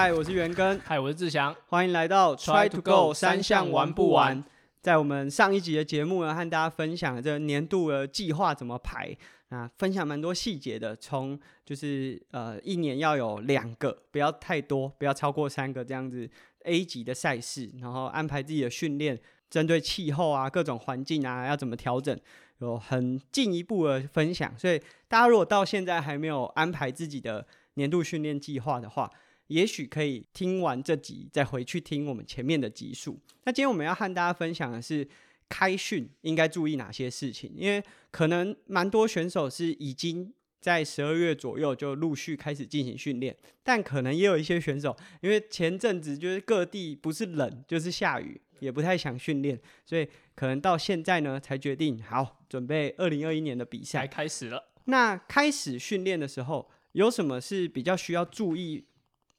[0.00, 4.44] 嗨，我是元根，嗨，我是志祥，欢迎来到 Try to Go 三项玩不完。
[4.80, 9.12] 在我们上一集的节目呢，和大家分享这年度的计划怎么排
[9.48, 10.94] 啊，分享蛮多细节的。
[10.94, 16.30] 从就是呃，一年要有两个，不要太多，不要超过三个这样子
[16.62, 19.18] A 级的赛事，然后安排自己的训练，
[19.50, 22.16] 针对气候啊、各种环境啊，要怎么调整，
[22.58, 24.56] 有很进一步的分享。
[24.56, 27.44] 所以大家如果到现在还没有安排自己的
[27.74, 29.10] 年度训练计划的话，
[29.48, 33.18] 也许可以听完这集，再回去听我们前面的集数。
[33.44, 35.06] 那今天我们要和大家分享的是
[35.48, 54.68] 开训应该注意哪些事情，因为可能蛮多选手是已经在十二月左右就陆续开始进行训练，但可能也有一些选手，因为前阵子就是各地不是冷就是下雨，也不太想训练，所以可能到现在呢才决定好准备二零二一年的比赛开始了。
[54.84, 58.84] 那开始训练的时候，有什么是比较需要注意？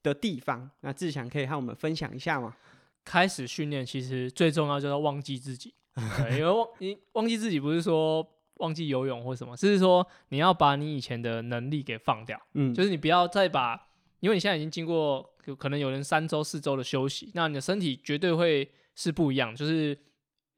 [0.04, 2.56] 的地方，那志强可以和我们分享一下吗？
[3.06, 5.74] 开始训练其实最重要就是忘记自己，
[6.32, 8.26] 因为忘你忘记自己不是说
[8.56, 13.88] 忘记游泳或什么，是说你要把你以前的能力给放掉，嗯，就是你不要再把，
[14.20, 19.98] 因为你现在已经经过可能有人三周四周的休息，那你的身体绝对会是不一样，就是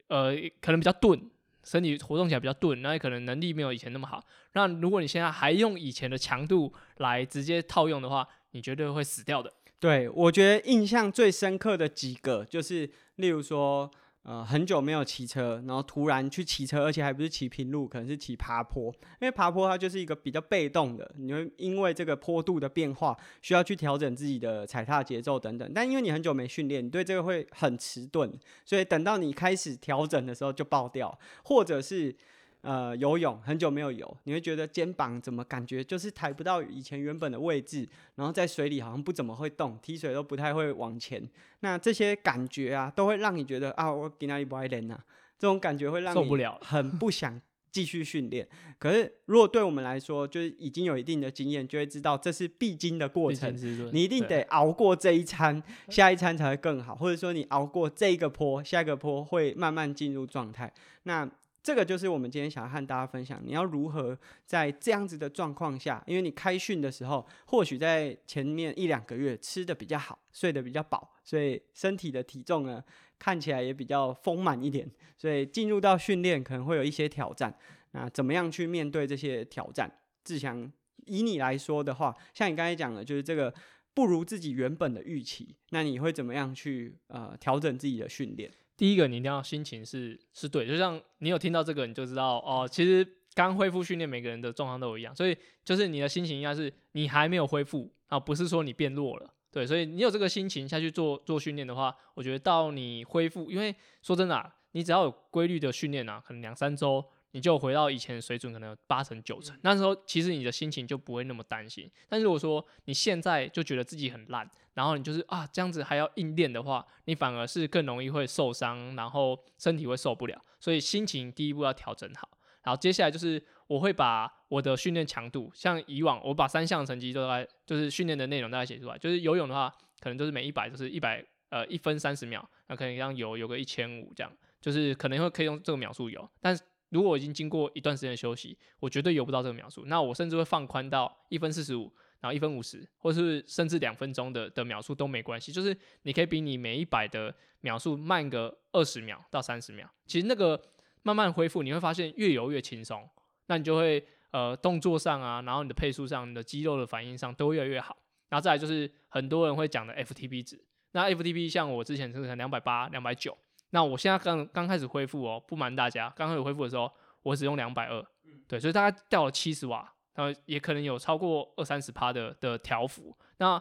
[0.08, 1.18] 呃可能比较钝，
[1.62, 4.22] 身体活动起来比较钝，那可能能力没有以前那么好。
[4.52, 9.52] 那如果你现在还用以前的强度来直接套用的话，你绝对会死掉的。
[9.78, 13.90] 对我觉得印象最深刻的几个，就是例如说，
[14.22, 18.94] 呃，很久没有骑车，然后突然去骑车，而且还不是骑平路，可能是骑爬坡。
[19.20, 25.72] 因为爬坡它就是一个比较被动的，你会因为这个坡度的变化，需要去调整自己的踩踏节奏等等。
[25.74, 28.32] 但因为你很久没训练，你对这个会很迟钝，
[28.64, 32.14] 所以等到你开始调整的时候就爆掉，或者是。
[32.62, 41.28] 呃，游泳很久没有游，你会觉得肩膀怎么感觉就是抬不到以前原本的位置，然后在水里好像不怎么会动，踢水都不太会往前。
[41.60, 44.96] 那这些感觉啊，都会让你觉得啊，我给哪里不爱练呐？
[45.38, 47.40] 这种感觉会让你受不了，很不想
[47.72, 48.46] 继续训练。
[48.78, 53.52] 可是如果对我们来说，就是已经有一定的经验，就会知道这是必经的过程，
[53.92, 60.72] 你一定得 熬过这一餐，下一餐才会更好，或者说你熬过这一个坡，下一个坡会慢慢进入状态。
[61.02, 61.28] 那
[61.62, 72.82] 这个就是我们今天想要和大家分享，你要如何在这样子的状况下，因为你开训的时候，或许在前面一两个月吃的比较好，睡得比较饱，所以身体的体重呢
[73.18, 77.56] 看起来也比较丰满一点，所以进入到训练可能会有一些挑战。
[77.92, 79.88] 那怎么样去面对这些挑战？
[80.24, 80.68] 志强，
[81.06, 83.54] 以你来说的话，像你刚才讲的，就是这个
[83.94, 88.50] 不如自己原本的预期，那你会怎么样去呃调整自己的训练？
[88.82, 103.72] 第一个，你一定要心情是是对，就像你有听到这个，你就知道哦，其实刚恢复训练，每个人的状况都一样，所以就是你的心情应该是你还没有恢复啊，不是说你变弱了，对，所以你有这个心情下去做做训练的话，我觉得到你恢复，因为
[104.02, 107.04] 说真的，啊，你只要有规律的训练啊，可能两三周。
[107.32, 111.90] 你就回到以前的水准，可能有八成九成，那时候其实你的心情就不会那么担心。
[112.08, 120.44] 但如果说你现在就觉得自己很烂，然后你就是啊这样子还要硬练的话，你反而是更容易会受伤，然后身体会受不了。
[120.60, 122.28] 所以心情第一步要调整好，
[122.62, 128.98] 然后接下来就是我会把我的训练强度，像以往我把三项成绩都在，就是训练的内容大概写出来。
[128.98, 136.62] 就是游泳的话，可能就是每一百就是一百呃一分三十秒，那可能让游游个一千五这样，就是可能会可以用这个秒数游，但是。
[136.92, 139.86] 如果我已经经过一段时间的休息，我绝对游不到这个秒数。
[139.86, 145.50] 那我甚至会放宽到一分四十五，然后一分五十，或是甚至两分钟的的秒数都没关系。
[145.50, 149.90] 就是你可以比你每一百的秒数慢个二十秒到三十秒。
[150.06, 150.60] 其实那个
[151.02, 153.08] 慢慢恢复，你会发现越游越轻松。
[153.46, 157.96] 那你就会呃动作上啊，然后你的配速上、你的肌肉的反应上都越来越好。
[158.28, 160.62] 然后再来就是很多人会讲的 FTP 值。
[160.92, 163.34] 那 FTP 像我之前是两百八、两百九。
[163.74, 166.90] 那我现在刚刚开始恢复哦，不瞒大家，刚开始恢复的时候，
[167.22, 168.04] 我只用两百二，
[168.46, 173.16] 对，所以大概掉了七十瓦，然后也可能有超过二三十趴的的调幅。
[173.38, 173.60] 那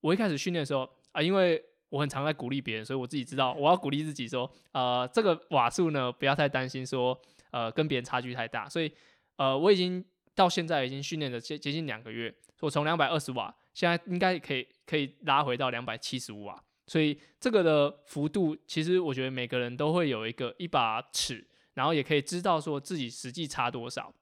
[0.00, 7.16] 我一开始训练的时候啊，因为我很常在鼓励别人，所以我自己知道我要鼓励自己说，呃，这个瓦数呢不要太担心说，
[7.50, 8.66] 呃，跟别人差距太大。
[8.66, 8.90] 所以
[9.36, 10.02] 呃，我已经
[10.34, 16.58] 到现在已经训练了接接近两个月，我从两百二十瓦，现在应该可以可以拉回到两百七十五瓦。
[16.86, 24.12] 所以这个的幅度，其实我觉得每个人都会有一个一把尺，然后也可以知道说自己实际差多少。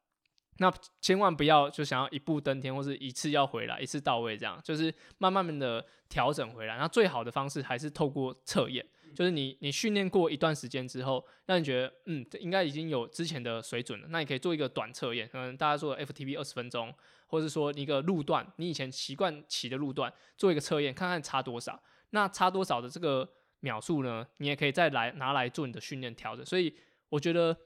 [0.59, 0.71] 那
[1.01, 6.77] 千万不要就想要一步登天，或是一次要回来一次到位，这样就是慢慢的调整回来。
[6.77, 8.87] 那最好的方式还是透过测验。
[9.13, 16.95] 就是你你训练过一段时间之后，让你觉得嗯，这应该已经有之前的水准了，那你可以做一个短测验，可能大家做 FTP 二十分钟，
[17.27, 21.83] 或者是说一个路段，你以前习惯骑的路段做一个测验，看看差多少。
[22.11, 23.29] 那差多少的这个
[23.61, 24.27] 秒数呢？
[24.39, 26.45] 你也可以再来拿来做你的训练调整。
[26.45, 26.75] 所以
[27.09, 27.57] 我觉得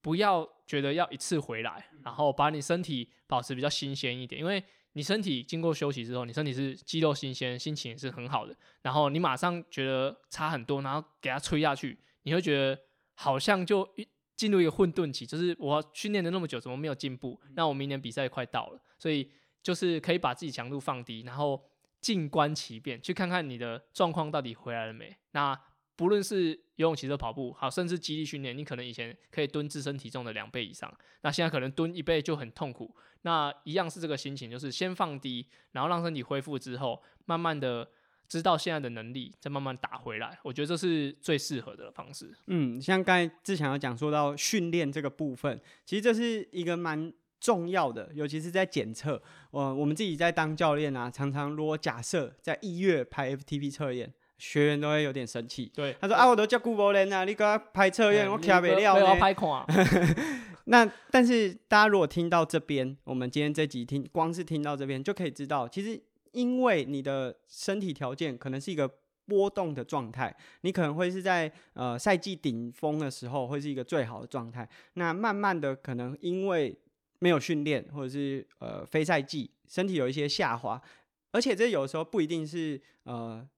[0.00, 4.62] 不要觉得要一次回来，然后把你身体保持比较新鲜一点，因为
[4.92, 8.54] 你身体经过休息之后，你身体是肌肉新鲜，心情也是很好的。
[8.82, 12.78] 然后你马上觉得差很多，然后给它吹下去，你会觉得
[13.14, 13.88] 好像就
[14.36, 17.40] 进入一个混沌期，就是我训练了那么久，怎么没有进步？
[17.54, 19.30] 那我明年比赛快到了，所以
[19.62, 21.60] 就是可以把自己强度放低，然后。
[22.02, 25.16] 静观其变，去看看你的状况到底回来了没。
[25.30, 25.58] 那
[25.94, 32.92] 不论是游泳、骑车、跑步，好，甚至肌力训练，你可能以前可以蹲自身体重的两倍以上，那现在可能蹲一倍就很痛苦。
[33.22, 37.88] 那一样是这个心情，就是先放低，然后让身体恢复之后，慢慢的
[38.26, 40.36] 知道现在的能力，再慢慢打回来。
[40.42, 42.34] 我觉得这是最适合的方式。
[42.48, 47.12] 嗯，像刚才志强有讲说到训练这个部分，其实这是一个蛮。
[47.42, 55.68] 重要的，尤其是在检测，我我们自己在当教练啊，常常如果假设在一月拍 FTP 测验，学员都会有点生气。
[55.74, 59.16] 对，他说啊，我都叫顾博人啊，你给他拍测验，我卡不了呢。
[59.16, 59.66] 拍款。
[60.66, 66.00] 那但是大家如果听到这边，我们今天这集听，光是听到这边就可以知道，其实
[66.30, 68.88] 因为你的身体条件可能是一个
[69.26, 76.76] 波动的状态，你可能会是在呃赛季顶峰的时候会是一个最好的状态，那慢慢的可能因为
[77.22, 80.82] 没有训练，或者是呃非赛季，身体有一些下滑，
[81.30, 83.48] 而且这有时候不一定是呃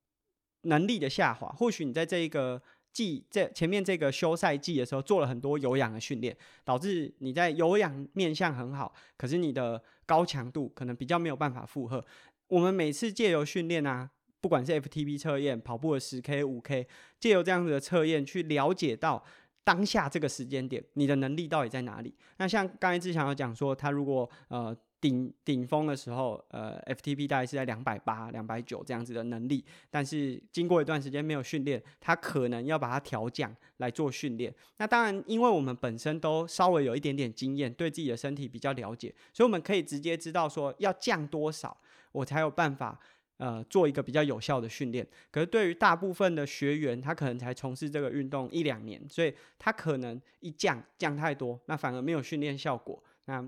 [0.65, 2.61] 能力的下滑，或许你在这一个
[2.93, 12.05] 季在前面这个休赛季的时候做了很多有氧的训练，导致你在有氧面向很好，可是你的高强度可能比较没有办法负荷。
[12.49, 14.11] 我们每次借由训练啊，
[14.43, 16.87] 不管是 FTP 测验、跑步的十 K、五 K，
[17.19, 19.25] 借由这样子的测验去了解到。
[19.65, 22.15] 当下这个时间点，你的能力到底在哪里？
[22.37, 34.55] 那像刚才志强有讲说，他如果呃顶顶峰的时候，呃 FTP 大概是在两百八、两百九这样子的能力，但是经过一段时间没有训练，他可能要把它调降来做训练。
[34.77, 41.77] 那当然，因为我们本身都稍微有一点点经验，对自己的身体比较了解，所以我们可以直接知道说要降多少，
[42.13, 43.01] 我才有办法。
[43.37, 53.45] 呃，做一个比较有效的训练，可是对于大部分的学员，他可能才从事这个运动一两年，所以他可能一降降太多，那反而没有训练效果，那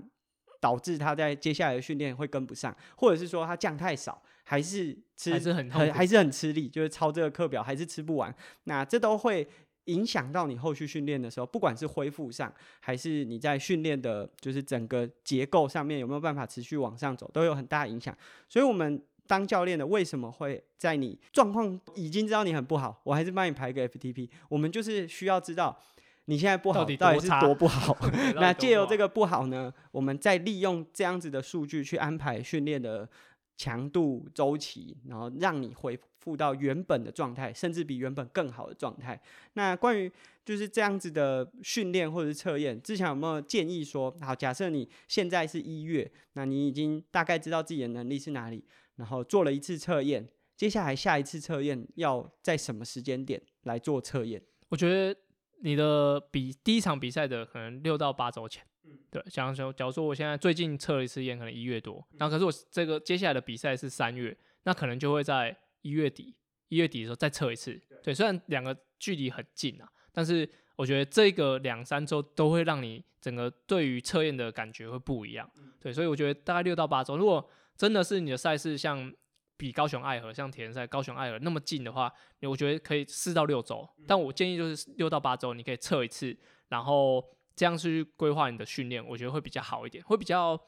[0.59, 8.35] 导致他在接下来的训练会跟不上，或者是说他降太少，还是吃还是很很还是很吃力，就是抄这个课表还是吃不完，
[8.65, 9.47] 那这都会
[9.85, 18.13] 影响到你后续训练的时候，不管是恢复上，还是你在训练的，就是整个结构上面有没有办法持续往上走，都有很大影响，
[18.49, 19.01] 所以我们。
[19.27, 24.29] 当教练的为什么会在你状况已经知道你很不好，我还是帮你排个 FTP。
[24.49, 25.77] 我们就是需要知道
[26.25, 27.95] 你现在不好到底是多不好。
[28.35, 33.07] 那借由这个不好呢，我们再利用这样子的数据去安排训练的
[33.55, 39.19] 强度周期，然后让你恢复到原本的状态，甚至比原本更好的状态。
[39.53, 40.11] 那关于
[40.45, 48.63] 就是这样子的训练或者是测验，之前有没有建议说，好，假设你现在是一月，那你已经大概知道自己的能力是哪里？
[48.97, 54.43] 然后做了一次测验，接下来下一次测验要在什么时间点来做测验？
[54.67, 55.17] 我觉得
[55.61, 66.35] 你的比第一场比赛的可能六到八周前，嗯，对，假如说假如说我现在最近测了一次验，可能一月多，然后可是我这个接下来的比赛是三月，那可能就会在一月底，
[66.67, 67.79] 一月底的时候再测一次。
[68.03, 75.49] 对，虽然两个距离很近啊，但是我觉得这个两三周都会让你整个对于测验的感觉会不一样。
[75.81, 79.11] 对，所以我觉得大概六到八周，如果真的是你的赛事像
[79.57, 86.37] 比高雄爱河像铁人赛高雄爱河那么近的话，我觉得可以四到六周，但我建议就是六到八周，你可以测一次，
[86.69, 87.23] 然后
[87.55, 90.59] 这样去规划你的训练，我觉得会比较好一点，会比较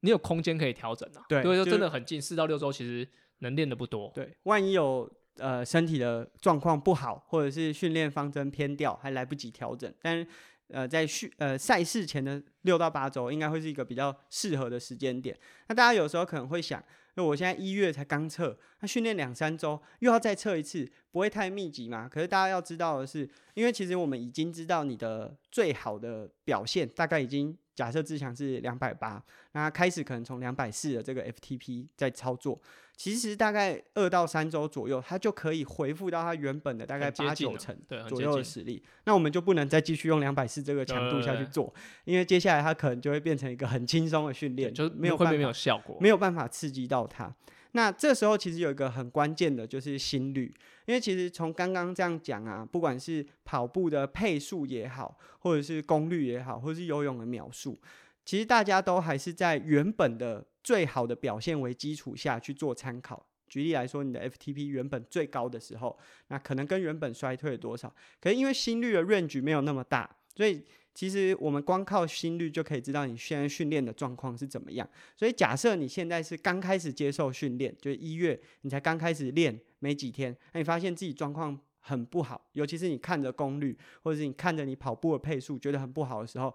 [0.00, 1.24] 你有空间可以调整啊。
[1.28, 4.12] 对，因为真的很近，四到六周其实能练的不多。
[4.14, 10.26] 对，万一有呃身体的状况不好，或者是训练方针偏掉，还来不及调整，但是。
[10.72, 15.36] 呃，在训呃赛事前的六到八周，应该会是一个比较适合的时间点。
[15.66, 16.80] 那大家有时候可能会想，
[17.20, 22.08] 那我现在一月才刚测，那训练两三周又要再测一次，不会太密集嘛？
[22.08, 29.22] 可是大家要知道的是，因为其实我们已经知道你的最好的表现，大概已经假设志强是两百八，
[29.52, 32.58] 那开始可能从两百四的这个 FTP 在操作。
[32.96, 37.74] 其实大概二到三周左右，它就可以恢复到它原本的大概八九成
[38.06, 38.84] 左右的实力。
[39.04, 41.72] 那我们就不能再继续用两百四这个强度下去做，
[42.04, 47.34] 因为接下来它可能就会变成一个很轻松的训练，就没有会没有效果，没有办法刺激到它。
[47.72, 50.52] 那这时候其实有一个很关键的就是心率，
[50.86, 57.78] 因为其实从刚刚这样讲啊，不管是跑步的配速也好，或者是功率也好，或者是游泳的秒数，
[58.24, 63.24] 其实大家都还是在原本的最好的表现为基础下去做参考。
[63.48, 65.96] 举例来说，你的 FTP 原本最高的时候，
[66.28, 67.92] 那可能跟原本衰退了多少？
[68.20, 74.88] 可是因为心率的 range 没有那么大，所以其实我们光靠心率就可以知道你现在训练的状况是怎么样。
[75.16, 86.54] 所以假设你现在是刚开始接受训练，就是一月你才刚开始练没几天，那你发现自己状况很不好，尤其是你看着功率，或者是你看着你跑步的配速觉得很不好的时候，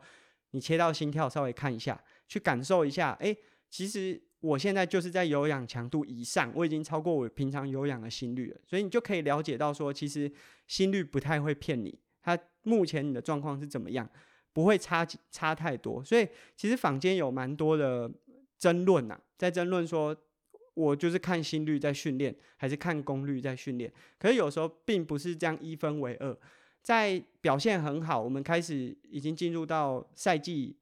[0.51, 3.37] 你切到心跳稍微看一下，去感受一下，诶，
[3.69, 4.21] 其实。
[4.41, 10.31] 我现在就是在有氧强度以上，我已经超过我平常有氧的心率了，所以你就可以了解到说，其实
[10.67, 14.09] 心率不太会骗你，他目前你的状况是怎么样，
[14.51, 16.03] 不会差差太多。
[16.03, 18.11] 所以其实坊间有蛮多的
[18.57, 20.17] 争论呐，在争论说，
[20.73, 23.93] 我就是看心率在训练，还是看功率在训练？
[24.17, 26.35] 可是有时候并不是这样一分为二，
[26.81, 30.75] 在表现很好，我们开始已经进入到赛季。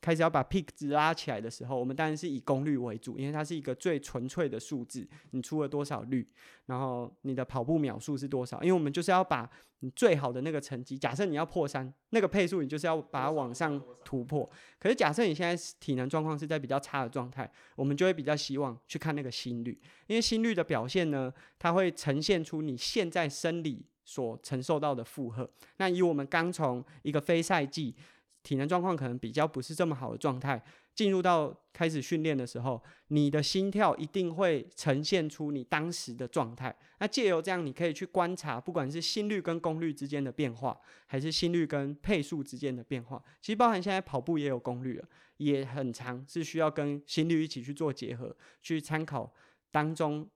[0.00, 5.06] 开始要把 peak 值拉起来的时候，我们当然是以功率为主，因为它是一个最纯粹的数字。
[5.32, 6.26] 你出了多少率，
[6.66, 8.62] 然后你的跑步秒数是多少？
[8.62, 9.48] 因为我们就是要把
[9.80, 14.48] 你最好的那个成绩，假设你要破三，那个配速你就是要把它往上突破。
[14.78, 25.50] 可是假设你现在体能状况是在比较差的状态，我们就会比较希望去看那个心率，因为心率的表现呢，它会呈现出你现在生理所承受到的负荷。
[25.76, 27.94] 那以我们刚从一个非赛季。
[28.42, 30.62] 体能状况可能比较不是这么好的状态，
[30.94, 36.74] 进入到开始训练的时候，你的心跳一定会呈现出你当时的状态。
[36.98, 43.22] 那借由这样，你可以去观察，不管是心率跟功率之间的变化，还是心率跟配速之间的变化。
[43.40, 49.32] 其实包含现在跑步也有功率了，也很长，是需要跟心率一起去做结合，去参考
[49.70, 50.28] 当中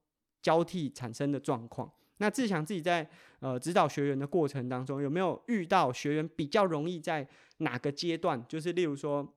[0.43, 1.91] 交替产生的状况。
[2.19, 3.09] 那志强自己在
[3.41, 7.27] 呃指导学员的过程当中，有没有遇到学员比较容易在
[7.59, 9.35] 哪个阶段，就是例如说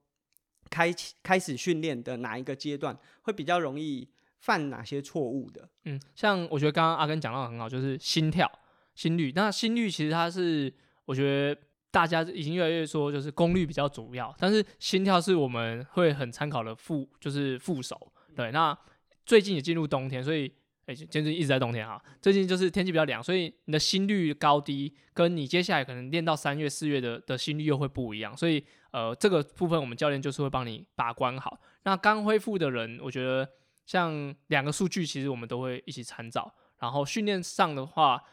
[0.69, 0.93] 开
[1.23, 4.07] 开始训练的哪一个阶段，会比较容易
[4.39, 5.67] 犯哪些错误的？
[5.85, 8.47] 嗯，像我觉得刚刚阿根讲到很好，就是心跳、
[8.93, 9.31] 心率。
[9.35, 10.71] 那心率其实它是，
[11.05, 18.13] 我觉得大家已经越来越说，就是功率比较主要，但是心跳是我们会很参考的副，就是副手。
[18.35, 18.77] 对，那
[19.25, 20.53] 最近也进入冬天，所以。
[20.87, 31.59] 哎，最近一直在冬天啊，最近就是天气比较凉，所以你的心率高低跟你接下来可能练到三月、四月的的心率又会不一样，所以呃，这个部分我们教练就是会帮你把关好。
[31.83, 33.45] 那刚恢复的人，我觉得
[33.85, 36.49] 像两个数据，其实我们都会一起参照。
[36.79, 38.23] 然后训练上的话，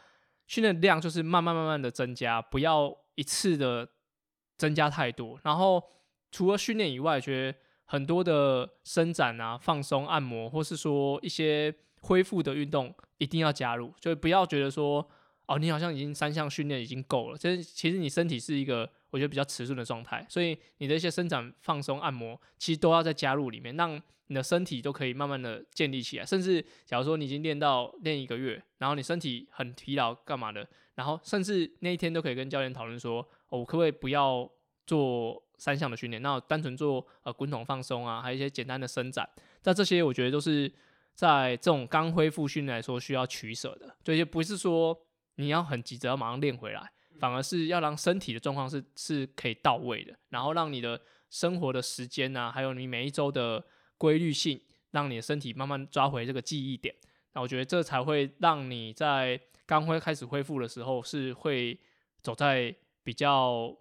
[0.47, 3.85] 训练量就是慢慢慢慢的增加，不要一次的
[4.57, 5.37] 增加太多。
[5.43, 5.83] 然后
[6.31, 11.75] 除了训练以外，觉得很多的伸展啊、放松、按摩，或是说一些。
[12.05, 15.07] 恢复的运动一定要加入，就不要觉得说
[15.47, 17.37] 哦，你好像已经三项训练已经够了。
[17.37, 26.25] 其实其实你身体是一个我觉得比较迟钝的状态，所以你的一些伸展、放松、按摩，其实都要再加入里面，让你的身体都可以慢慢的建立起来。
[26.25, 34.47] 甚至假如说你已经练到练一个月，然后你身体很疲劳干嘛的，然后甚至那一天都可以跟教练讨论说，哦，我可不可以不要
[34.85, 39.27] 做三项的训练，那单纯做呃滚筒放松啊，还有一些简单的伸展。
[39.63, 40.71] 那这些我觉得都是。
[41.15, 44.95] 在这种刚恢复训练来说，需要取舍的，就，就不是说
[45.35, 53.63] 你要很急着要马上练回来，反而是要让身体的状况是是可以到位的，然后让你的生活的时间呐，还有你每一周的
[53.97, 56.93] 规律性，让你的身体慢慢抓回这个记忆点。
[57.33, 61.79] 那我觉得这才会让你在刚恢开始恢复的时候，是会
[62.21, 63.75] 走在比较。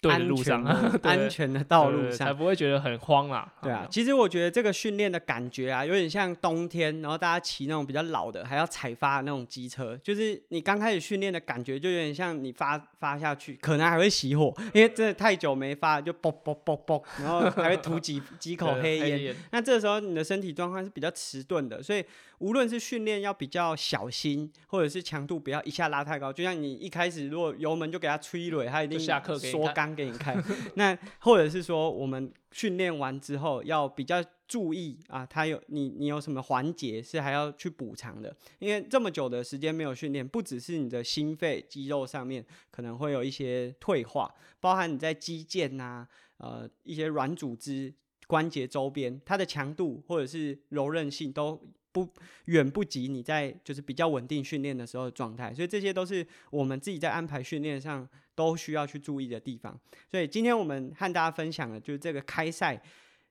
[0.00, 0.64] 对的路上，
[1.02, 3.52] 安全的道路上，才不会觉得很慌啦。
[3.62, 19.34] 对啊，其实我觉得这个训练的感觉啊，有点像冬天，然后大家骑那种比较老的，还要踩发那种机车，就是你刚开始训练的感觉，就有点像你发发下去，可能还会熄火， 因为真的太久没发，就啵啵啵啵，然后还会吐几几口黑烟。
[19.52, 22.04] 那这时候你的身体状况是比较迟钝的，所以。
[22.40, 30.42] 无论是训练要比较小心，或者是强度不要一下拉太高，就像你一开始如果油门就给它吹蕊，它一定缩缸给你看。
[30.74, 38.34] 那或者是说，我们训练完之后要比较注意啊，它有你你有什么环节是还要去补偿的？
[38.58, 46.06] 因为这么久的时间没有训练，不只是你的心肺肌肉上面可能会有一些退化，包含你在肌腱呐，
[46.38, 47.92] 呃一些软组织
[48.26, 51.62] 关节周边，它的强度或者是柔韧性都。
[51.92, 52.08] 不
[52.46, 59.78] 远不及你在就是比较稳定训练的时候的状态，所以这些都是我们自己在安排训练上都需要去注意的地方。
[60.10, 62.80] 所以今天我们和大家分享的就是这个开赛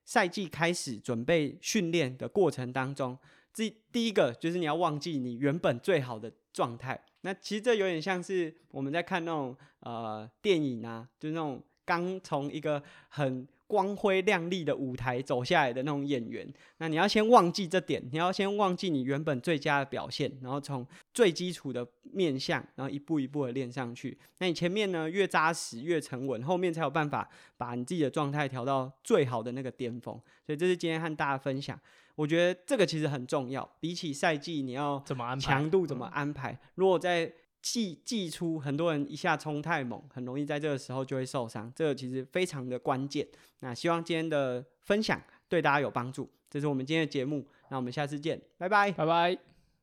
[0.04, 3.16] 赛季开始准备训练的过程当中，
[3.52, 7.00] 这第一个就是你要忘记你原本最好的状态。
[7.22, 16.44] 那其实这有点像是我们在看那种呃电影啊，就是那种刚从一个很光辉亮丽的舞台走下来的那种演员。
[16.78, 20.84] 那你要先忘记这点，你要先忘记你原本最佳的表现，然后从
[21.14, 24.18] 最基础的面向，然后一步一步的练上去。
[24.38, 30.20] 那你前面呢越扎实越沉稳，后面才有办法把你自己的状态调到最好的那个巅峰。
[30.44, 31.78] 所以这是今天和大家分享。
[32.16, 35.42] 我觉得这个其实很重要，比起赛季你要怎么安排？
[35.42, 36.58] 强度怎么安排？
[36.74, 37.32] 如果在
[37.62, 43.26] 寄寄出很多人一下冲太猛，很容易在这个时候就会受伤，这个其实非常的关键。
[43.60, 49.49] 那希望今天的分享对大家有帮助，这是我们今天的节目，那我们下次见，拜拜，拜拜。